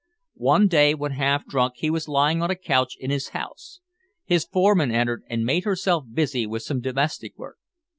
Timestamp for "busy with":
6.11-6.63